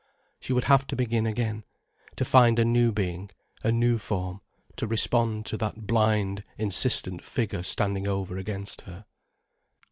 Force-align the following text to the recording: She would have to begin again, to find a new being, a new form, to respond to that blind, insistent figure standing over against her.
She 0.39 0.51
would 0.51 0.63
have 0.63 0.87
to 0.87 0.95
begin 0.95 1.27
again, 1.27 1.63
to 2.15 2.25
find 2.25 2.57
a 2.57 2.65
new 2.65 2.91
being, 2.91 3.29
a 3.63 3.71
new 3.71 3.99
form, 3.99 4.41
to 4.77 4.87
respond 4.87 5.45
to 5.45 5.57
that 5.57 5.85
blind, 5.85 6.43
insistent 6.57 7.23
figure 7.23 7.61
standing 7.61 8.07
over 8.07 8.35
against 8.35 8.81
her. 8.89 9.05